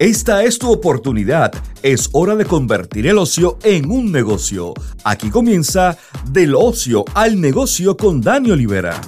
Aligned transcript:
Esta 0.00 0.44
es 0.44 0.60
tu 0.60 0.70
oportunidad. 0.70 1.50
Es 1.82 2.10
hora 2.12 2.36
de 2.36 2.44
convertir 2.44 3.08
el 3.08 3.18
ocio 3.18 3.58
en 3.64 3.90
un 3.90 4.12
negocio. 4.12 4.72
Aquí 5.02 5.28
comienza 5.28 5.98
Del 6.30 6.54
ocio 6.54 7.04
al 7.14 7.40
negocio 7.40 7.96
con 7.96 8.20
Dani 8.20 8.52
Olivera. 8.52 9.00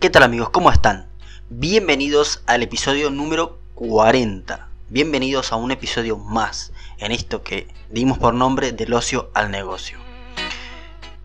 ¿Qué 0.00 0.08
tal 0.08 0.22
amigos? 0.22 0.48
¿Cómo 0.48 0.70
están? 0.72 1.10
Bienvenidos 1.50 2.42
al 2.46 2.62
episodio 2.62 3.10
número 3.10 3.58
40. 3.74 4.66
Bienvenidos 4.88 5.52
a 5.52 5.56
un 5.56 5.70
episodio 5.70 6.16
más 6.16 6.72
en 6.96 7.12
esto 7.12 7.42
que 7.42 7.68
dimos 7.90 8.16
por 8.16 8.32
nombre 8.32 8.72
Del 8.72 8.94
ocio 8.94 9.30
al 9.34 9.50
negocio. 9.50 9.98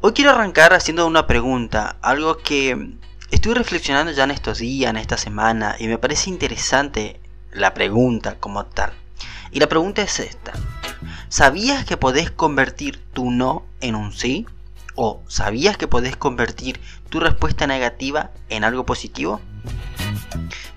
Hoy 0.01 0.11
quiero 0.11 0.31
arrancar 0.31 0.73
haciendo 0.73 1.07
una 1.07 1.27
pregunta, 1.27 1.95
algo 2.01 2.35
que 2.39 2.97
Estuve 3.31 3.53
reflexionando 3.53 4.11
ya 4.11 4.23
en 4.23 4.31
estos 4.31 4.57
días, 4.57 4.89
en 4.89 4.97
esta 4.97 5.15
semana, 5.15 5.75
y 5.77 5.87
me 5.87 5.99
parece 5.99 6.31
interesante 6.31 7.19
la 7.51 7.75
pregunta 7.75 8.35
como 8.39 8.65
tal. 8.65 8.91
Y 9.51 9.59
la 9.59 9.69
pregunta 9.69 10.01
es 10.01 10.19
esta. 10.19 10.51
¿Sabías 11.29 11.85
que 11.85 11.95
podés 11.95 12.31
convertir 12.31 12.99
tu 13.13 13.29
no 13.29 13.65
en 13.81 13.93
un 13.93 14.13
sí? 14.13 14.47
¿O 14.95 15.21
sabías 15.27 15.77
que 15.77 15.87
podés 15.87 16.17
convertir 16.17 16.81
tu 17.09 17.19
respuesta 17.19 17.67
negativa 17.67 18.31
en 18.49 18.63
algo 18.63 18.85
positivo? 18.85 19.39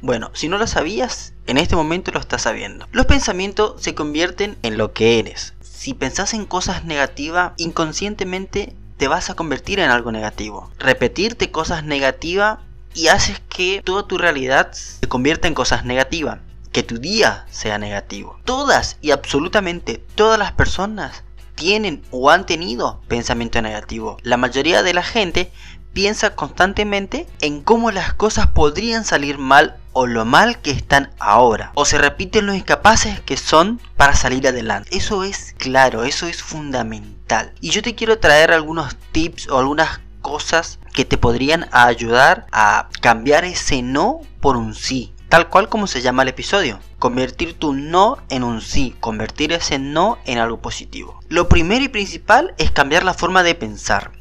Bueno, 0.02 0.30
si 0.34 0.48
no 0.48 0.58
lo 0.58 0.66
sabías, 0.66 1.32
en 1.46 1.56
este 1.56 1.74
momento 1.74 2.12
lo 2.12 2.20
estás 2.20 2.42
sabiendo. 2.42 2.86
Los 2.92 3.06
pensamientos 3.06 3.80
se 3.80 3.94
convierten 3.94 4.58
en 4.62 4.76
lo 4.76 4.92
que 4.92 5.18
eres. 5.18 5.54
Si 5.62 5.94
pensás 5.94 6.34
en 6.34 6.44
cosas 6.44 6.84
negativas, 6.84 7.52
inconscientemente 7.56 8.76
te 9.02 9.08
vas 9.08 9.30
a 9.30 9.34
convertir 9.34 9.80
en 9.80 9.90
algo 9.90 10.12
negativo. 10.12 10.70
Repetirte 10.78 11.50
cosas 11.50 11.82
negativas 11.82 12.60
y 12.94 13.08
haces 13.08 13.42
que 13.48 13.82
toda 13.84 14.06
tu 14.06 14.16
realidad 14.16 14.70
se 14.70 15.08
convierta 15.08 15.48
en 15.48 15.54
cosas 15.54 15.84
negativas. 15.84 16.38
Que 16.70 16.84
tu 16.84 16.98
día 16.98 17.44
sea 17.50 17.78
negativo. 17.78 18.38
Todas 18.44 18.98
y 19.00 19.10
absolutamente 19.10 19.98
todas 20.14 20.38
las 20.38 20.52
personas 20.52 21.24
tienen 21.56 22.04
o 22.12 22.30
han 22.30 22.46
tenido 22.46 23.00
pensamiento 23.08 23.60
negativo. 23.60 24.18
La 24.22 24.36
mayoría 24.36 24.84
de 24.84 24.94
la 24.94 25.02
gente 25.02 25.50
piensa 25.92 26.36
constantemente 26.36 27.26
en 27.40 27.60
cómo 27.60 27.90
las 27.90 28.14
cosas 28.14 28.46
podrían 28.46 29.04
salir 29.04 29.36
mal 29.36 29.78
o 29.92 30.06
lo 30.06 30.24
mal 30.24 30.60
que 30.60 30.70
están 30.70 31.10
ahora. 31.18 31.72
O 31.74 31.84
se 31.84 31.98
repiten 31.98 32.46
los 32.46 32.56
incapaces 32.56 33.20
que 33.20 33.36
son 33.36 33.80
para 33.96 34.14
salir 34.14 34.46
adelante. 34.48 34.96
Eso 34.96 35.24
es 35.24 35.54
claro, 35.58 36.04
eso 36.04 36.26
es 36.26 36.42
fundamental. 36.42 37.52
Y 37.60 37.70
yo 37.70 37.82
te 37.82 37.94
quiero 37.94 38.18
traer 38.18 38.52
algunos 38.52 38.96
tips 39.12 39.48
o 39.48 39.58
algunas 39.58 40.00
cosas 40.20 40.78
que 40.92 41.04
te 41.04 41.18
podrían 41.18 41.68
ayudar 41.72 42.46
a 42.52 42.88
cambiar 43.00 43.44
ese 43.44 43.82
no 43.82 44.20
por 44.40 44.56
un 44.56 44.74
sí. 44.74 45.12
Tal 45.28 45.48
cual 45.48 45.70
como 45.70 45.86
se 45.86 46.02
llama 46.02 46.22
el 46.22 46.28
episodio. 46.28 46.78
Convertir 46.98 47.58
tu 47.58 47.72
no 47.72 48.18
en 48.28 48.44
un 48.44 48.60
sí. 48.60 48.94
Convertir 49.00 49.52
ese 49.52 49.78
no 49.78 50.18
en 50.26 50.38
algo 50.38 50.60
positivo. 50.60 51.20
Lo 51.28 51.48
primero 51.48 51.82
y 51.82 51.88
principal 51.88 52.54
es 52.58 52.70
cambiar 52.70 53.02
la 53.02 53.14
forma 53.14 53.42
de 53.42 53.54
pensar. 53.54 54.12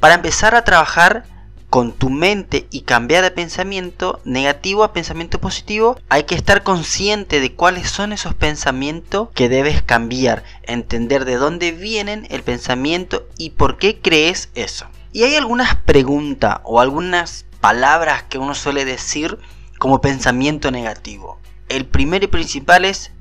Para 0.00 0.14
empezar 0.14 0.54
a 0.54 0.64
trabajar 0.64 1.24
con 1.70 1.92
tu 1.92 2.10
mente 2.10 2.66
y 2.70 2.82
cambiar 2.82 3.22
de 3.22 3.30
pensamiento 3.30 4.20
negativo 4.24 4.82
a 4.82 4.92
pensamiento 4.92 5.40
positivo, 5.40 5.98
hay 6.08 6.24
que 6.24 6.34
estar 6.34 6.64
consciente 6.64 7.40
de 7.40 7.54
cuáles 7.54 7.88
son 7.88 8.12
esos 8.12 8.34
pensamientos 8.34 9.28
que 9.34 9.48
debes 9.48 9.80
cambiar, 9.80 10.42
entender 10.64 11.24
de 11.24 11.36
dónde 11.36 11.70
vienen 11.70 12.26
el 12.30 12.42
pensamiento 12.42 13.26
y 13.38 13.50
por 13.50 13.78
qué 13.78 14.00
crees 14.00 14.50
eso. 14.54 14.86
Y 15.12 15.22
hay 15.22 15.36
algunas 15.36 15.76
preguntas 15.76 16.58
o 16.64 16.80
algunas 16.80 17.46
palabras 17.60 18.24
que 18.24 18.38
uno 18.38 18.54
suele 18.54 18.84
decir 18.84 19.38
como 19.78 20.00
pensamiento 20.00 20.70
negativo. 20.70 21.38
El 21.68 21.86
primero 21.86 22.24
y 22.24 22.28
principal 22.28 22.84
es 22.84 23.12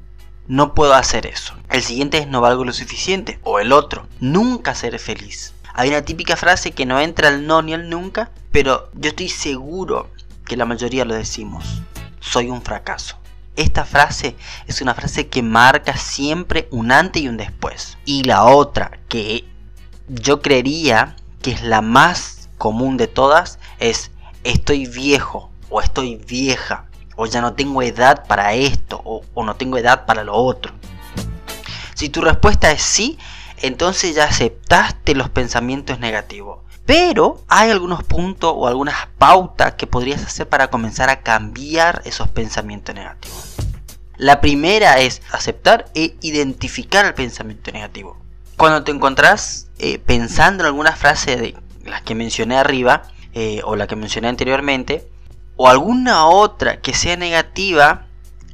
no 0.47 0.73
puedo 0.73 0.95
hacer 0.95 1.27
eso. 1.27 1.53
El 1.69 1.83
siguiente 1.83 2.17
es 2.17 2.27
no 2.27 2.41
valgo 2.41 2.65
lo 2.65 2.73
suficiente. 2.73 3.39
O 3.43 3.59
el 3.59 3.71
otro, 3.71 4.07
nunca 4.19 4.73
seré 4.73 4.97
feliz. 4.97 5.53
Hay 5.73 5.89
una 5.89 6.01
típica 6.01 6.35
frase 6.35 6.71
que 6.71 6.85
no 6.85 6.99
entra 6.99 7.27
al 7.29 7.45
no 7.45 7.61
ni 7.61 7.73
al 7.73 7.89
nunca, 7.89 8.31
pero 8.51 8.89
yo 8.93 9.09
estoy 9.09 9.29
seguro 9.29 10.09
que 10.45 10.57
la 10.57 10.65
mayoría 10.65 11.05
lo 11.05 11.13
decimos. 11.13 11.81
Soy 12.19 12.49
un 12.49 12.61
fracaso. 12.61 13.17
Esta 13.55 13.85
frase 13.85 14.35
es 14.67 14.81
una 14.81 14.93
frase 14.93 15.27
que 15.27 15.43
marca 15.43 15.97
siempre 15.97 16.67
un 16.71 16.91
antes 16.91 17.21
y 17.21 17.27
un 17.27 17.37
después. 17.37 17.97
Y 18.05 18.23
la 18.23 18.45
otra 18.45 18.99
que 19.07 19.45
yo 20.07 20.41
creería 20.41 21.15
que 21.41 21.51
es 21.51 21.61
la 21.61 21.81
más 21.81 22.49
común 22.57 22.97
de 22.97 23.07
todas 23.07 23.59
es 23.79 24.11
estoy 24.43 24.87
viejo 24.87 25.51
o 25.69 25.81
estoy 25.81 26.15
vieja 26.15 26.85
o 27.15 27.25
ya 27.25 27.41
no 27.41 27.53
tengo 27.53 27.81
edad 27.81 28.25
para 28.27 28.53
esto 28.53 29.01
o, 29.03 29.23
o 29.33 29.43
no 29.43 29.55
tengo 29.55 29.77
edad 29.77 30.05
para 30.05 30.23
lo 30.23 30.33
otro. 30.33 30.73
Si 31.95 32.07
tu 32.07 32.21
respuesta 32.21 32.71
es 32.71 32.81
sí, 32.81 33.17
entonces 33.61 34.15
ya 34.15 34.25
aceptaste 34.25 35.15
los 35.15 35.29
pensamientos 35.29 35.99
negativos. 35.99 36.59
Pero 36.85 37.43
hay 37.47 37.69
algunos 37.69 38.03
puntos 38.03 38.51
o 38.55 38.67
algunas 38.67 39.07
pautas 39.17 39.75
que 39.75 39.87
podrías 39.87 40.23
hacer 40.23 40.49
para 40.49 40.69
comenzar 40.69 41.09
a 41.09 41.21
cambiar 41.21 42.01
esos 42.05 42.29
pensamientos 42.29 42.95
negativos. 42.95 43.55
La 44.17 44.41
primera 44.41 44.99
es 44.99 45.21
aceptar 45.31 45.85
e 45.93 46.17
identificar 46.21 47.05
el 47.05 47.13
pensamiento 47.13 47.71
negativo. 47.71 48.17
Cuando 48.57 48.83
te 48.83 48.91
encontrás 48.91 49.69
eh, 49.77 49.99
pensando 49.99 50.63
en 50.63 50.67
alguna 50.67 50.93
frase 50.93 51.35
de 51.37 51.55
las 51.85 52.01
que 52.01 52.15
mencioné 52.15 52.57
arriba 52.57 53.03
eh, 53.33 53.61
o 53.63 53.75
la 53.75 53.87
que 53.87 53.95
mencioné 53.95 54.27
anteriormente, 54.27 55.07
o 55.55 55.69
alguna 55.69 56.25
otra 56.25 56.81
que 56.81 56.93
sea 56.93 57.15
negativa, 57.15 58.07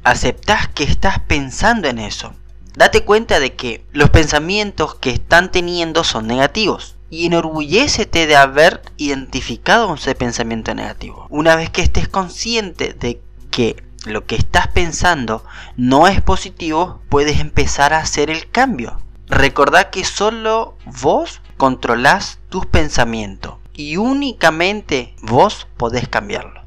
aceptás 0.04 0.68
que 0.68 0.84
estás 0.84 1.18
pensando 1.20 1.88
en 1.88 1.98
eso 1.98 2.32
date 2.76 3.04
cuenta 3.04 3.40
de 3.40 3.54
que 3.54 3.84
los 3.92 4.10
pensamientos 4.10 4.94
que 4.94 5.10
están 5.10 5.50
teniendo 5.50 6.04
son 6.04 6.26
negativos. 6.26 6.96
Y 7.08 7.26
enorgullécete 7.26 8.26
de 8.26 8.36
haber 8.36 8.82
identificado 8.96 9.94
ese 9.94 10.14
pensamiento 10.14 10.74
negativo. 10.74 11.26
Una 11.30 11.56
vez 11.56 11.70
que 11.70 11.82
estés 11.82 12.08
consciente 12.08 12.92
de 12.92 13.20
que 13.50 13.82
lo 14.04 14.26
que 14.26 14.36
estás 14.36 14.68
pensando 14.68 15.44
no 15.76 16.08
es 16.08 16.20
positivo, 16.20 17.00
puedes 17.08 17.40
empezar 17.40 17.94
a 17.94 17.98
hacer 17.98 18.28
el 18.30 18.50
cambio. 18.50 19.00
Recordá 19.28 19.90
que 19.90 20.04
solo 20.04 20.76
vos 21.00 21.40
controlás 21.56 22.38
tus 22.48 22.66
pensamientos 22.66 23.54
y 23.72 23.96
únicamente 23.96 25.14
vos 25.22 25.66
podés 25.76 26.08
cambiarlo. 26.08 26.62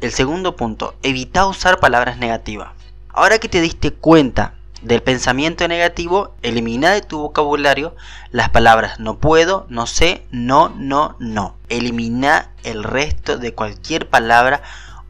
El 0.00 0.10
segundo 0.10 0.56
punto, 0.56 0.94
evita 1.02 1.46
usar 1.46 1.80
palabras 1.80 2.18
negativas. 2.18 2.70
Ahora 3.08 3.38
que 3.38 3.48
te 3.48 3.60
diste 3.60 3.92
cuenta 3.92 4.54
del 4.82 5.02
pensamiento 5.02 5.66
negativo, 5.68 6.34
elimina 6.42 6.90
de 6.90 7.00
tu 7.00 7.18
vocabulario 7.18 7.94
las 8.30 8.48
palabras 8.48 8.98
no 8.98 9.18
puedo, 9.18 9.66
no 9.68 9.86
sé, 9.86 10.26
no, 10.30 10.70
no, 10.70 11.16
no. 11.18 11.56
Elimina 11.68 12.50
el 12.64 12.82
resto 12.82 13.38
de 13.38 13.54
cualquier 13.54 14.08
palabra 14.08 14.62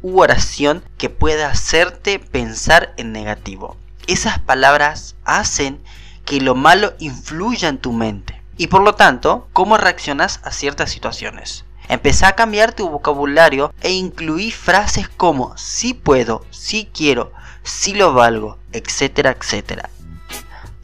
u 0.02 0.20
oración 0.20 0.82
que 0.98 1.08
pueda 1.08 1.48
hacerte 1.48 2.18
pensar 2.18 2.92
en 2.96 3.12
negativo. 3.12 3.76
Esas 4.06 4.38
palabras 4.38 5.14
hacen 5.24 5.80
que 6.24 6.40
lo 6.40 6.54
malo 6.54 6.94
influya 6.98 7.68
en 7.68 7.78
tu 7.78 7.92
mente 7.92 8.42
y 8.56 8.66
por 8.66 8.82
lo 8.82 8.94
tanto, 8.94 9.48
cómo 9.52 9.76
reaccionas 9.76 10.40
a 10.44 10.50
ciertas 10.50 10.90
situaciones. 10.90 11.64
Empezá 11.88 12.28
a 12.28 12.36
cambiar 12.36 12.72
tu 12.72 12.88
vocabulario 12.88 13.72
e 13.82 13.92
incluí 13.92 14.50
frases 14.50 15.08
como 15.08 15.56
sí 15.56 15.94
puedo, 15.94 16.44
sí 16.50 16.88
quiero, 16.92 17.32
sí 17.62 17.94
lo 17.94 18.12
valgo, 18.12 18.58
etcétera, 18.72 19.36
etcétera. 19.38 19.90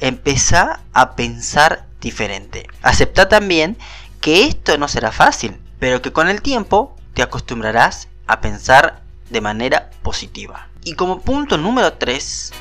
Empezá 0.00 0.80
a 0.92 1.16
pensar 1.16 1.86
diferente. 2.00 2.66
Acepta 2.82 3.28
también 3.28 3.76
que 4.20 4.44
esto 4.44 4.78
no 4.78 4.88
será 4.88 5.12
fácil, 5.12 5.60
pero 5.78 6.02
que 6.02 6.12
con 6.12 6.28
el 6.28 6.42
tiempo 6.42 6.96
te 7.14 7.22
acostumbrarás 7.22 8.08
a 8.26 8.40
pensar 8.40 9.02
de 9.30 9.40
manera 9.40 9.90
positiva. 10.02 10.68
Y 10.84 10.94
como 10.94 11.20
punto 11.20 11.58
número 11.58 11.94
3, 11.94 12.52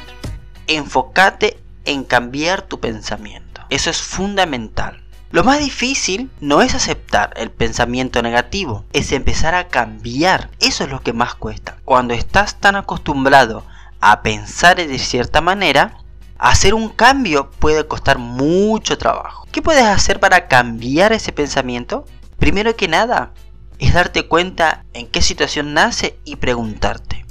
enfócate 0.68 1.60
en 1.86 2.04
cambiar 2.04 2.64
tu 2.64 2.80
pensamiento. 2.80 3.62
Eso 3.70 3.90
es 3.90 4.02
fundamental. 4.02 5.04
Lo 5.30 5.44
más 5.44 5.60
difícil 5.60 6.30
no 6.40 6.62
es 6.62 6.74
aceptar 6.74 7.34
el 7.36 7.52
pensamiento 7.52 8.22
negativo, 8.22 8.86
es 8.94 9.12
empezar 9.12 9.56
a 9.56 9.68
cambiar. 9.68 10.50
Eso 10.60 10.86
es 10.86 10.90
lo 10.90 11.02
que 11.02 11.12
más 11.12 11.36
cuesta. 11.36 11.78
Cuando 11.84 12.14
estás 12.14 12.60
tan 12.60 12.78
acostumbrado 12.78 13.66
a 14.00 14.22
pensar 14.22 14.78
de 14.78 15.00
cierta 15.00 15.42
manera, 15.42 15.98
hacer 16.38 16.74
un 16.74 16.90
cambio 16.90 17.50
puede 17.50 17.88
costar 17.88 18.18
mucho 18.20 18.98
trabajo. 18.98 19.48
¿Qué 19.52 19.62
puedes 19.62 19.86
hacer 19.86 20.20
para 20.20 20.48
cambiar 20.48 21.14
ese 21.14 21.32
pensamiento? 21.32 22.06
Primero 22.38 22.76
que 22.76 22.88
nada, 22.88 23.34
es 23.80 23.94
darte 23.94 24.28
cuenta 24.28 24.86
en 24.94 25.08
qué 25.08 25.22
situación 25.22 25.74
nace 25.74 26.18
y 26.26 26.38
preguntarte, 26.38 27.26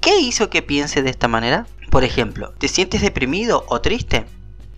¿qué 0.00 0.18
hizo 0.18 0.50
que 0.50 0.62
piense 0.62 1.02
de 1.02 1.10
esta 1.10 1.28
manera? 1.28 1.66
Por 1.90 2.04
ejemplo, 2.04 2.52
¿te 2.58 2.68
sientes 2.68 3.02
deprimido 3.02 3.64
o 3.68 3.80
triste? 3.80 4.26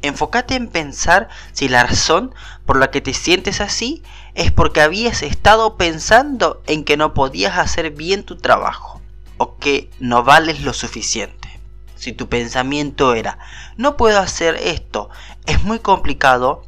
Enfócate 0.02 0.54
en 0.54 0.68
pensar 0.68 1.28
si 1.52 1.68
la 1.68 1.84
razón 1.84 2.34
por 2.66 2.78
la 2.78 2.90
que 2.90 3.00
te 3.00 3.14
sientes 3.14 3.60
así 3.60 4.02
es 4.34 4.52
porque 4.52 4.82
habías 4.82 5.22
estado 5.22 5.76
pensando 5.76 6.62
en 6.66 6.84
que 6.84 6.96
no 6.96 7.14
podías 7.14 7.56
hacer 7.56 7.90
bien 7.90 8.24
tu 8.24 8.36
trabajo 8.36 9.00
o 9.36 9.56
que 9.56 9.90
no 9.98 10.22
vales 10.22 10.62
lo 10.62 10.72
suficiente. 10.72 11.48
Si 11.96 12.12
tu 12.12 12.28
pensamiento 12.28 13.14
era, 13.14 13.38
no 13.76 13.96
puedo 13.96 14.18
hacer 14.18 14.56
esto, 14.56 15.10
es 15.46 15.62
muy 15.64 15.78
complicado, 15.78 16.62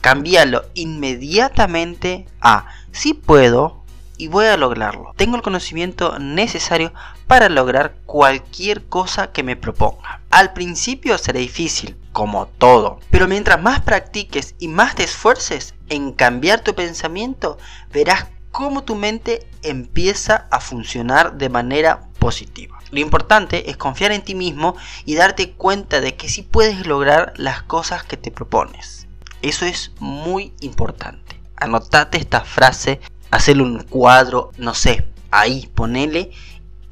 cámbialo 0.00 0.64
inmediatamente 0.74 2.26
a, 2.40 2.66
sí 2.90 3.14
puedo 3.14 3.82
y 4.18 4.28
voy 4.28 4.46
a 4.46 4.56
lograrlo. 4.56 5.12
Tengo 5.16 5.36
el 5.36 5.42
conocimiento 5.42 6.18
necesario 6.18 6.92
para 7.26 7.48
lograr 7.48 7.96
cualquier 8.06 8.84
cosa 8.84 9.32
que 9.32 9.42
me 9.42 9.56
proponga. 9.56 10.20
Al 10.30 10.52
principio 10.52 11.16
será 11.18 11.40
difícil, 11.40 11.96
como 12.12 12.46
todo, 12.46 13.00
pero 13.10 13.26
mientras 13.26 13.62
más 13.62 13.80
practiques 13.80 14.54
y 14.58 14.68
más 14.68 14.94
te 14.94 15.04
esfuerces 15.04 15.74
en 15.88 16.12
cambiar 16.12 16.60
tu 16.60 16.74
pensamiento, 16.74 17.58
verás 17.92 18.26
cómo 18.52 18.84
tu 18.84 18.94
mente 18.94 19.46
empieza 19.62 20.46
a 20.50 20.60
funcionar 20.60 21.38
de 21.38 21.48
manera 21.48 22.08
positiva. 22.18 22.78
Lo 22.90 23.00
importante 23.00 23.70
es 23.70 23.76
confiar 23.76 24.12
en 24.12 24.22
ti 24.22 24.34
mismo 24.34 24.76
y 25.04 25.14
darte 25.14 25.52
cuenta 25.52 26.00
de 26.00 26.14
que 26.14 26.28
sí 26.28 26.42
puedes 26.42 26.86
lograr 26.86 27.32
las 27.36 27.62
cosas 27.62 28.04
que 28.04 28.16
te 28.16 28.30
propones. 28.30 29.08
Eso 29.40 29.64
es 29.64 29.92
muy 29.98 30.52
importante. 30.60 31.40
Anotate 31.56 32.18
esta 32.18 32.42
frase 32.42 33.00
hacerle 33.30 33.62
un 33.62 33.82
cuadro, 33.84 34.52
no 34.58 34.74
sé, 34.74 35.08
ahí, 35.30 35.68
ponele 35.74 36.30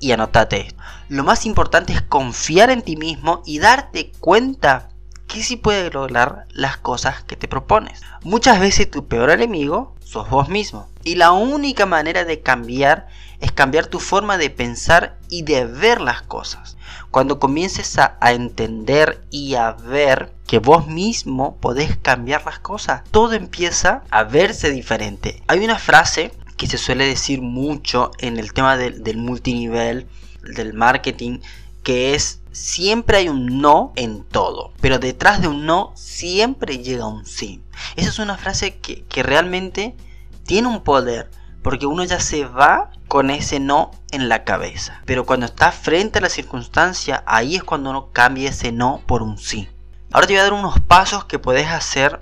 y 0.00 0.12
anotate 0.12 0.68
esto. 0.68 0.82
Lo 1.08 1.22
más 1.22 1.44
importante 1.44 1.92
es 1.92 2.02
confiar 2.02 2.70
en 2.70 2.82
ti 2.82 2.96
mismo 2.96 3.42
y 3.44 3.58
darte 3.58 4.10
cuenta 4.20 4.89
que 5.31 5.44
si 5.44 5.56
puedes 5.56 5.94
lograr 5.94 6.47
las 6.50 6.77
cosas 6.77 7.23
que 7.23 7.37
te 7.37 7.47
propones. 7.47 8.00
Muchas 8.25 8.59
veces 8.59 8.91
tu 8.91 9.06
peor 9.06 9.31
enemigo 9.31 9.94
sos 10.05 10.29
vos 10.29 10.49
mismo. 10.49 10.88
Y 11.05 11.15
la 11.15 11.31
única 11.31 11.87
manera 11.87 12.25
de 12.25 12.41
cambiar 12.41 13.06
es 13.38 13.53
cambiar 13.53 13.87
tu 13.87 14.00
forma 14.00 14.38
de 14.38 14.50
pensar 14.50 15.19
y 15.29 15.43
de 15.43 15.67
ver 15.67 16.00
las 16.00 16.23
cosas. 16.23 16.77
Cuando 17.12 17.38
comiences 17.38 17.97
a, 17.99 18.19
entender 18.32 19.25
y 19.31 19.55
a 19.55 19.71
ver 19.73 20.32
que 20.49 20.59
vos 20.59 20.88
mismo 20.88 21.56
podés 21.59 21.97
cambiar 21.97 22.44
las 22.44 22.59
cosas, 22.59 23.03
todo 23.12 23.35
empieza 23.35 24.03
a 24.11 24.25
verse 24.25 24.71
diferente. 24.71 25.43
Hay 25.47 25.65
una 25.65 25.79
frase 25.79 26.32
que 26.56 26.67
se 26.67 26.77
suele 26.77 27.06
decir 27.06 27.41
mucho 27.41 28.11
en 28.19 28.37
el 28.37 28.53
tema 28.53 28.77
del 28.77 29.17
multinivel, 29.17 30.09
del 30.43 30.75
marketing, 30.75 31.38
que 31.82 32.15
es 32.15 32.41
siempre 32.53 33.19
hay 33.19 33.29
un 33.29 33.61
no 33.61 33.93
en 33.97 34.25
todo, 34.25 34.73
pero 34.81 34.99
detrás 34.99 35.41
de 35.41 35.49
un 35.49 35.67
no 35.67 35.93
siempre 35.94 36.79
llega 36.79 37.06
un 37.06 37.25
sí. 37.27 37.62
Esa 37.97 38.09
es 38.09 38.19
una 38.19 38.37
frase 38.37 38.79
que, 38.79 39.05
que 39.05 39.23
realmente 39.23 39.97
tiene 40.44 40.69
un 40.69 40.82
poder, 40.82 41.31
porque 41.62 41.87
uno 41.87 42.05
ya 42.05 42.21
se 42.21 42.44
va 42.44 42.91
con 43.09 43.31
ese 43.31 43.61
no 43.61 43.91
en 44.11 44.29
la 44.29 44.44
cabeza. 44.44 45.00
Pero 45.05 45.27
cuando 45.27 45.47
está 45.47 45.73
frente 45.73 46.19
a 46.19 46.23
la 46.23 46.29
circunstancia, 46.29 47.23
ahí 47.27 47.56
es 47.56 47.65
cuando 47.65 47.91
uno 47.91 48.11
cambia 48.12 48.50
ese 48.50 48.73
no 48.73 49.00
por 49.06 49.23
un 49.23 49.38
sí. 49.38 49.69
Ahora 50.12 50.27
te 50.27 50.32
voy 50.32 50.41
a 50.41 50.44
dar 50.44 50.53
unos 50.53 50.81
pasos 50.81 51.25
que 51.25 51.38
puedes 51.38 51.69
hacer 51.69 52.21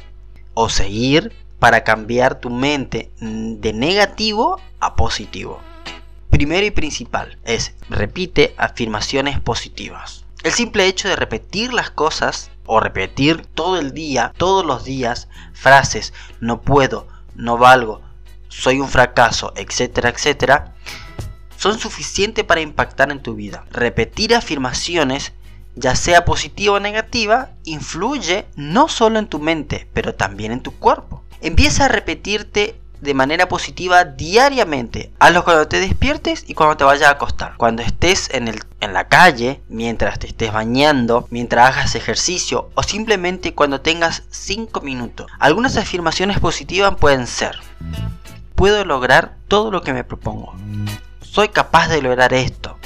o 0.55 0.69
seguir 0.69 1.33
para 1.59 1.85
cambiar 1.85 2.39
tu 2.39 2.51
mente 2.51 3.11
de 3.21 3.73
negativo 3.73 4.61
a 4.81 4.95
positivo. 4.95 5.61
Primero 6.31 6.67
y 6.67 6.71
principal 6.71 7.39
es 7.45 7.75
repite 7.89 8.55
afirmaciones 8.59 9.41
positivas. 9.41 10.25
El 10.45 10.53
simple 10.53 10.87
hecho 10.87 11.09
de 11.09 11.17
repetir 11.17 11.73
las 11.73 11.91
cosas 11.91 12.51
o 12.67 12.81
repetir 12.81 13.47
todo 13.47 13.79
el 13.79 13.93
día, 13.93 14.33
todos 14.37 14.65
los 14.65 14.85
días, 14.85 15.29
frases 15.53 16.13
no 16.41 16.61
puedo, 16.61 17.09
no 17.35 17.59
valgo, 17.59 18.03
soy 18.49 18.79
un 18.81 18.89
fracaso, 18.89 19.53
etcétera, 19.57 20.11
etcétera, 20.11 20.75
son 21.57 21.79
suficientes 21.79 22.45
para 22.45 22.61
impactar 22.61 23.11
en 23.11 23.23
tu 23.23 23.35
vida. 23.35 23.65
Repetir 23.71 24.35
afirmaciones, 24.35 25.33
ya 25.75 25.97
sea 25.97 26.25
positiva 26.25 26.75
o 26.75 26.81
negativa, 26.81 27.51
influye 27.65 28.47
no 28.55 28.89
solo 28.89 29.19
en 29.19 29.29
tu 29.29 29.39
mente, 29.39 29.89
pero 29.93 30.15
también 30.15 30.53
en 30.53 30.63
tu 30.63 30.73
cuerpo. 30.73 31.25
Empieza 31.41 31.87
a 31.87 31.89
repetirte 31.89 32.81
de 33.01 33.15
manera 33.15 33.49
positiva 33.49 34.05
diariamente. 34.05 35.13
Hazlo 35.19 35.45
cuando 35.45 35.69
te 35.69 35.81
despiertes 35.81 36.45
y 36.47 36.55
cuando 36.55 36.77
te 36.77 36.85
vayas 36.85 37.09
a 37.09 37.13
acostar. 37.13 37.57
Cuando 37.57 37.83
estés 37.83 38.29
en, 38.33 38.49
el, 38.49 38.61
en 38.81 38.93
la 38.93 39.09
calle, 39.09 39.61
mientras 39.69 40.19
te 40.19 40.27
estés 40.27 40.53
bañando, 40.53 41.27
mientras 41.31 41.77
hagas 41.77 41.95
ejercicio 41.95 42.71
o 42.75 42.83
simplemente 42.83 43.55
cuando 43.55 43.81
tengas 43.81 44.25
5 44.31 44.81
minutos. 44.81 45.31
Algunas 45.39 45.77
afirmaciones 45.77 46.41
positivas 46.41 46.95
pueden 46.97 47.27
ser. 47.27 47.59
Puedo 48.55 48.85
lograr 48.85 49.37
todo 49.47 49.71
lo 49.71 49.83
que 49.83 49.93
me 49.93 50.05
propongo. 50.05 50.55
Soy 51.21 51.49
capaz 51.49 51.89
de 51.89 52.03
lograr 52.03 52.35
esto. 52.35 52.77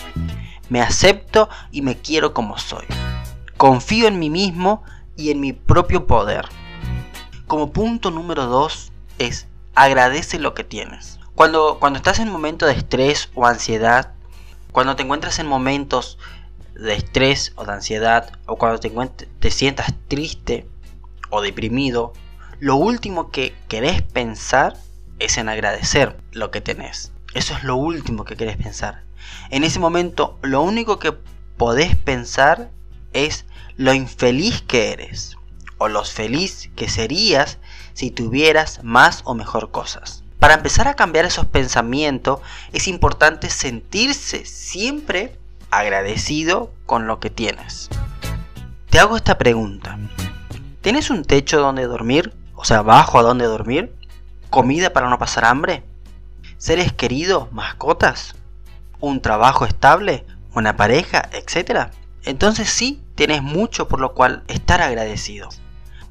Me 0.68 0.80
acepto 0.80 1.48
y 1.70 1.82
me 1.82 1.96
quiero 1.96 2.34
como 2.34 2.58
soy. 2.58 2.84
Confío 3.56 4.08
en 4.08 4.18
mí 4.18 4.30
mismo 4.30 4.82
y 5.16 5.30
en 5.30 5.40
mi 5.40 5.52
propio 5.52 6.06
poder. 6.06 6.48
Como 7.46 7.72
punto 7.72 8.10
número 8.10 8.46
2 8.46 8.92
es 9.18 9.46
agradece 9.74 10.38
lo 10.38 10.54
que 10.54 10.64
tienes. 10.64 11.18
Cuando, 11.34 11.78
cuando 11.80 11.96
estás 11.96 12.18
en 12.18 12.28
momentos 12.28 12.68
de 12.68 12.76
estrés 12.76 13.30
o 13.34 13.46
ansiedad, 13.46 14.12
cuando 14.70 14.96
te 14.96 15.02
encuentras 15.02 15.38
en 15.38 15.46
momentos 15.46 16.18
de 16.74 16.94
estrés 16.94 17.52
o 17.56 17.64
de 17.64 17.72
ansiedad, 17.72 18.32
o 18.46 18.56
cuando 18.56 18.80
te, 18.80 18.90
te 19.40 19.50
sientas 19.50 19.94
triste 20.08 20.66
o 21.30 21.40
deprimido, 21.40 22.12
lo 22.60 22.76
último 22.76 23.30
que 23.30 23.54
querés 23.68 24.02
pensar 24.02 24.76
es 25.18 25.38
en 25.38 25.48
agradecer 25.48 26.16
lo 26.32 26.50
que 26.50 26.60
tenés. 26.60 27.12
Eso 27.34 27.54
es 27.54 27.64
lo 27.64 27.76
último 27.76 28.24
que 28.24 28.36
querés 28.36 28.56
pensar. 28.56 29.02
En 29.50 29.64
ese 29.64 29.78
momento, 29.78 30.38
lo 30.42 30.62
único 30.62 30.98
que 30.98 31.12
podés 31.56 31.96
pensar 31.96 32.70
es 33.12 33.46
lo 33.76 33.94
infeliz 33.94 34.62
que 34.62 34.92
eres 34.92 35.36
o 35.78 35.88
lo 35.88 36.04
feliz 36.04 36.70
que 36.76 36.88
serías 36.88 37.58
si 37.94 38.10
tuvieras 38.10 38.82
más 38.82 39.22
o 39.24 39.34
mejor 39.34 39.70
cosas. 39.70 40.24
Para 40.38 40.54
empezar 40.54 40.88
a 40.88 40.94
cambiar 40.94 41.24
esos 41.24 41.46
pensamientos 41.46 42.40
es 42.72 42.88
importante 42.88 43.48
sentirse 43.48 44.44
siempre 44.44 45.36
agradecido 45.70 46.72
con 46.86 47.06
lo 47.06 47.20
que 47.20 47.30
tienes. 47.30 47.88
Te 48.90 48.98
hago 48.98 49.16
esta 49.16 49.38
pregunta. 49.38 49.98
¿Tienes 50.80 51.10
un 51.10 51.24
techo 51.24 51.60
donde 51.60 51.86
dormir? 51.86 52.34
O 52.54 52.64
sea, 52.64 52.82
bajo 52.82 53.18
a 53.18 53.22
donde 53.22 53.46
dormir 53.46 53.94
comida 54.52 54.92
para 54.92 55.08
no 55.08 55.18
pasar 55.18 55.46
hambre, 55.46 55.82
seres 56.58 56.92
queridos, 56.92 57.50
mascotas, 57.52 58.36
un 59.00 59.20
trabajo 59.20 59.64
estable, 59.64 60.24
una 60.54 60.76
pareja, 60.76 61.28
etc. 61.32 61.88
Entonces 62.24 62.68
sí, 62.68 63.02
tienes 63.16 63.42
mucho 63.42 63.88
por 63.88 63.98
lo 63.98 64.12
cual 64.12 64.44
estar 64.46 64.82
agradecido. 64.82 65.48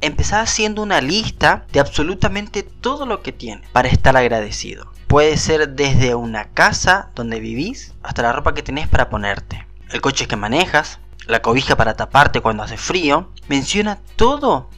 Empezá 0.01 0.41
haciendo 0.41 0.81
una 0.81 0.99
lista 0.99 1.65
de 1.71 1.79
absolutamente 1.79 2.63
todo 2.63 3.05
lo 3.05 3.21
que 3.21 3.31
tienes 3.31 3.69
para 3.69 3.87
estar 3.87 4.17
agradecido. 4.17 4.91
Puede 5.07 5.37
ser 5.37 5.69
desde 5.69 6.15
una 6.15 6.49
casa 6.49 7.11
donde 7.13 7.39
vivís 7.39 7.93
hasta 8.01 8.23
la 8.23 8.33
ropa 8.33 8.55
que 8.55 8.63
tenés 8.63 8.87
para 8.87 9.09
ponerte, 9.09 9.67
el 9.91 10.01
coche 10.01 10.27
que 10.27 10.35
manejas, 10.35 10.99
la 11.27 11.41
cobija 11.41 11.75
para 11.75 11.95
taparte 11.95 12.41
cuando 12.41 12.63
hace 12.63 12.77
frío. 12.77 13.29
Menciona 13.47 13.99
todo 14.15 14.69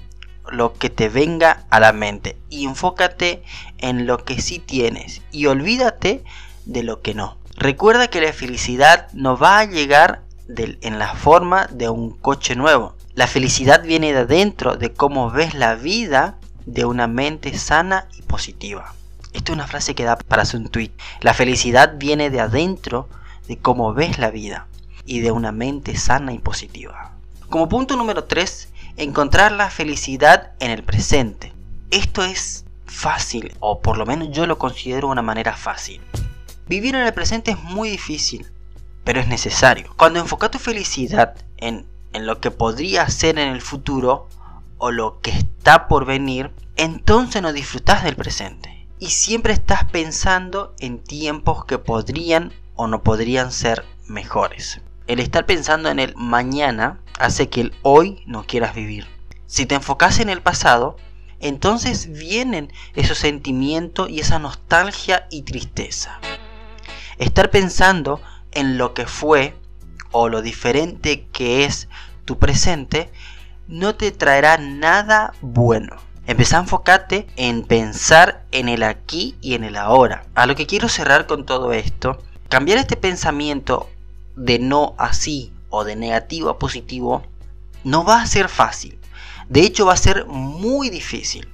lo 0.52 0.74
que 0.74 0.90
te 0.90 1.08
venga 1.08 1.66
a 1.70 1.80
la 1.80 1.94
mente 1.94 2.38
y 2.50 2.66
enfócate 2.66 3.44
en 3.78 4.06
lo 4.06 4.26
que 4.26 4.42
sí 4.42 4.60
tienes 4.60 5.22
y 5.32 5.46
olvídate 5.46 6.24
de 6.66 6.84
lo 6.84 7.02
que 7.02 7.14
no. 7.14 7.38
Recuerda 7.56 8.10
que 8.10 8.20
la 8.20 8.34
felicidad 8.34 9.08
no 9.14 9.38
va 9.38 9.60
a 9.60 9.66
llegar 9.66 10.24
en 10.58 11.00
la 11.00 11.16
forma 11.16 11.68
de 11.68 11.90
un 11.90 12.12
coche 12.12 12.56
nuevo. 12.56 12.96
La 13.16 13.28
felicidad 13.28 13.84
viene 13.84 14.12
de 14.12 14.22
adentro, 14.22 14.76
de 14.76 14.92
cómo 14.92 15.30
ves 15.30 15.54
la 15.54 15.76
vida 15.76 16.40
de 16.66 16.86
una 16.86 17.06
mente 17.06 17.56
sana 17.56 18.08
y 18.18 18.24
positiva. 18.24 18.96
Esta 19.34 19.52
es 19.52 19.56
una 19.56 19.68
frase 19.68 19.94
que 19.94 20.04
da 20.04 20.18
para 20.18 20.42
hacer 20.42 20.60
un 20.60 20.70
tweet. 20.70 20.90
La 21.22 21.36
felicidad 21.36 21.94
viene 22.00 22.32
de 22.32 22.40
adentro, 22.40 23.08
de 23.48 23.60
cómo 23.60 23.94
ves 23.94 24.18
la 24.18 24.32
vida 24.32 24.68
y 25.06 25.20
de 25.20 25.32
una 25.32 25.52
mente 25.52 25.96
sana 25.96 26.34
y 26.34 26.40
positiva. 26.40 27.12
Como 27.50 27.70
punto 27.70 27.96
número 27.98 28.24
3, 28.24 28.70
encontrar 28.98 29.52
la 29.52 29.70
felicidad 29.70 30.54
en 30.60 30.72
el 30.72 30.82
presente. 30.82 31.54
Esto 31.92 32.24
es 32.24 32.66
fácil, 32.88 33.56
o 33.60 33.80
por 33.80 34.00
lo 34.00 34.08
menos 34.08 34.32
yo 34.32 34.48
lo 34.48 34.58
considero 34.58 35.08
una 35.08 35.22
manera 35.22 35.56
fácil. 35.56 36.02
Vivir 36.68 36.96
en 36.96 37.02
el 37.02 37.14
presente 37.14 37.52
es 37.52 37.62
muy 37.62 37.92
difícil, 37.92 38.48
pero 39.04 39.20
es 39.20 39.28
necesario. 39.28 39.94
Cuando 39.98 40.20
enfocas 40.20 40.50
tu 40.50 40.58
felicidad 40.58 41.36
en, 41.58 41.86
en 42.14 42.26
lo 42.26 42.40
que 42.40 42.52
podría 42.52 43.10
ser 43.10 43.38
en 43.40 43.50
el 43.50 43.62
futuro 43.62 44.28
o 44.78 44.92
lo 44.92 45.20
que 45.22 45.32
está 45.32 45.88
por 45.88 46.06
venir, 46.06 46.52
entonces 46.76 47.42
no 47.42 47.54
disfrutas 47.54 48.04
del 48.04 48.16
presente. 48.16 48.88
Y 49.00 49.08
siempre 49.08 49.54
estás 49.54 49.86
pensando 49.86 50.74
en 50.80 51.00
tiempos 51.00 51.66
que 51.66 51.78
podrían 51.78 52.54
o 52.76 52.88
no 52.88 53.04
podrían 53.04 53.52
ser 53.52 53.86
mejores. 54.08 54.82
El 55.08 55.20
estar 55.20 55.46
pensando 55.46 55.90
en 55.90 56.00
el 56.00 56.16
mañana 56.16 57.02
hace 57.20 57.50
que 57.50 57.62
el 57.62 57.74
hoy 57.82 58.24
no 58.26 58.46
quieras 58.46 58.74
vivir. 58.74 59.08
Si 59.46 59.66
te 59.66 59.76
enfocas 59.76 60.20
en 60.20 60.30
el 60.30 60.42
pasado, 60.42 60.96
entonces 61.40 62.12
vienen 62.12 62.72
esos 62.96 63.18
sentimientos 63.18 64.10
y 64.10 64.20
esa 64.20 64.40
nostalgia 64.40 65.28
y 65.30 65.42
tristeza. 65.42 66.20
Estar 67.18 67.52
pensando 67.52 68.22
en 68.52 68.78
lo 68.78 68.94
que 68.94 69.06
fue 69.06 69.56
o 70.14 70.30
lo 70.30 70.42
diferente 70.42 71.26
que 71.34 71.66
es 71.66 71.90
tu 72.24 72.40
presente, 72.40 73.10
no 73.68 73.96
te 73.96 74.12
traerá 74.12 74.58
nada 74.58 75.34
bueno. 75.42 75.98
Empezá 76.26 76.58
a 76.58 76.62
enfocarte 76.62 77.28
en 77.36 77.64
pensar 77.64 78.46
en 78.52 78.70
el 78.70 78.84
aquí 78.84 79.36
y 79.42 79.56
en 79.56 79.66
el 79.66 79.76
ahora. 79.76 80.26
A 80.36 80.46
lo 80.46 80.56
que 80.56 80.66
quiero 80.66 80.88
cerrar 80.88 81.28
con 81.28 81.46
todo 81.46 81.74
esto, 81.74 82.18
cambiar 82.48 82.78
este 82.78 82.96
pensamiento 82.96 83.90
de 84.38 84.60
no 84.60 84.96
así 84.98 85.52
o 85.70 85.84
de 85.84 85.98
negativo 85.98 86.50
a 86.50 86.60
positivo 86.60 87.24
no 87.84 88.06
va 88.06 88.22
a 88.22 88.28
ser 88.28 88.48
fácil. 88.48 88.98
De 89.50 89.62
hecho 89.62 89.86
va 89.86 89.94
a 89.94 89.98
ser 89.98 90.26
muy 90.26 90.90
difícil. 90.90 91.50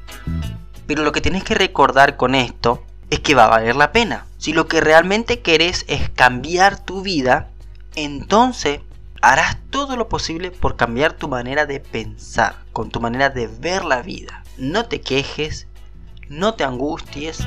Pero 0.85 1.03
lo 1.03 1.11
que 1.11 1.21
tienes 1.21 1.43
que 1.43 1.55
recordar 1.55 2.17
con 2.17 2.35
esto 2.35 2.83
es 3.09 3.19
que 3.19 3.35
va 3.35 3.45
a 3.45 3.49
valer 3.49 3.75
la 3.75 3.91
pena. 3.91 4.25
Si 4.37 4.53
lo 4.53 4.67
que 4.67 4.81
realmente 4.81 5.41
querés 5.41 5.85
es 5.87 6.09
cambiar 6.09 6.83
tu 6.83 7.01
vida, 7.01 7.49
entonces 7.96 8.81
harás 9.22 9.58
todo 9.69 9.96
lo 9.96 10.10
posible 10.10 10.51
por 10.51 10.75
cambiar 10.75 11.13
tu 11.13 11.27
manera 11.27 11.65
de 11.65 11.79
pensar, 11.79 12.55
con 12.74 12.89
tu 12.89 13.00
manera 13.01 13.29
de 13.29 13.48
ver 13.48 13.84
la 13.84 14.01
vida. 14.01 14.43
No 14.58 14.86
te 14.86 15.01
quejes, 15.01 15.67
no 16.29 16.53
te 16.53 16.63
angusties. 16.63 17.39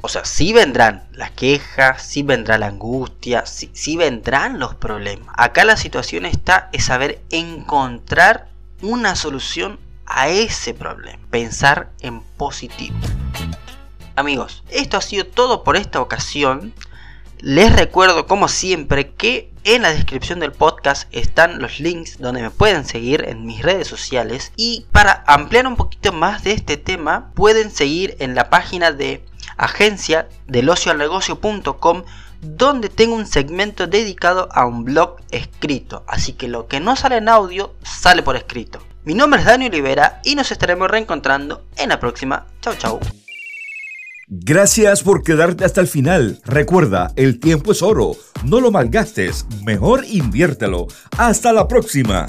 O 0.00 0.08
sea, 0.08 0.24
sí 0.24 0.52
vendrán 0.52 1.04
las 1.12 1.30
quejas, 1.30 2.02
sí 2.02 2.22
vendrá 2.22 2.58
la 2.58 2.66
angustia, 2.66 3.46
sí, 3.46 3.70
sí 3.72 3.96
vendrán 3.96 4.58
los 4.58 4.74
problemas. 4.74 5.34
Acá 5.38 5.64
la 5.64 5.76
situación 5.76 6.26
está 6.26 6.68
es 6.72 6.84
saber 6.84 7.22
encontrar 7.30 8.48
una 8.82 9.16
solución 9.16 9.78
a 10.06 10.28
ese 10.28 10.74
problema. 10.74 11.22
Pensar 11.30 11.90
en 12.00 12.20
positivo. 12.20 12.96
Amigos, 14.16 14.62
esto 14.68 14.96
ha 14.96 15.00
sido 15.00 15.26
todo 15.26 15.64
por 15.64 15.76
esta 15.76 16.00
ocasión. 16.00 16.74
Les 17.38 17.74
recuerdo 17.74 18.26
como 18.26 18.48
siempre 18.48 19.12
que 19.12 19.53
en 19.64 19.82
la 19.82 19.92
descripción 19.92 20.40
del 20.40 20.52
podcast 20.52 21.08
están 21.10 21.60
los 21.60 21.80
links 21.80 22.18
donde 22.18 22.42
me 22.42 22.50
pueden 22.50 22.84
seguir 22.84 23.24
en 23.26 23.46
mis 23.46 23.62
redes 23.62 23.88
sociales 23.88 24.52
y 24.56 24.86
para 24.92 25.24
ampliar 25.26 25.66
un 25.66 25.76
poquito 25.76 26.12
más 26.12 26.44
de 26.44 26.52
este 26.52 26.76
tema 26.76 27.32
pueden 27.34 27.70
seguir 27.70 28.16
en 28.20 28.34
la 28.34 28.50
página 28.50 28.92
de 28.92 29.24
agencia 29.56 30.28
del 30.46 30.66
negocio.com 30.66 32.04
donde 32.42 32.90
tengo 32.90 33.14
un 33.14 33.26
segmento 33.26 33.86
dedicado 33.86 34.48
a 34.52 34.66
un 34.66 34.84
blog 34.84 35.16
escrito, 35.30 36.04
así 36.06 36.34
que 36.34 36.48
lo 36.48 36.66
que 36.68 36.80
no 36.80 36.94
sale 36.94 37.16
en 37.16 37.30
audio 37.30 37.74
sale 37.82 38.22
por 38.22 38.36
escrito. 38.36 38.80
Mi 39.04 39.14
nombre 39.14 39.40
es 39.40 39.46
Daniel 39.46 39.72
Olivera 39.72 40.20
y 40.24 40.34
nos 40.34 40.50
estaremos 40.52 40.90
reencontrando 40.90 41.64
en 41.76 41.88
la 41.88 42.00
próxima. 42.00 42.46
Chau 42.60 42.74
chau. 42.74 43.23
Gracias 44.26 45.02
por 45.02 45.22
quedarte 45.22 45.64
hasta 45.64 45.80
el 45.80 45.86
final. 45.86 46.40
Recuerda, 46.44 47.12
el 47.16 47.40
tiempo 47.40 47.72
es 47.72 47.82
oro. 47.82 48.16
No 48.44 48.60
lo 48.60 48.70
malgastes. 48.70 49.46
Mejor 49.64 50.04
inviértelo. 50.06 50.86
Hasta 51.18 51.52
la 51.52 51.68
próxima. 51.68 52.26